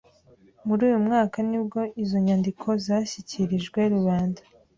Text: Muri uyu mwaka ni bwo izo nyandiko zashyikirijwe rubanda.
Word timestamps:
Muri 0.65 0.81
uyu 0.87 0.99
mwaka 1.05 1.37
ni 1.49 1.59
bwo 1.65 1.81
izo 2.03 2.17
nyandiko 2.25 2.67
zashyikirijwe 2.85 3.79
rubanda. 3.93 4.41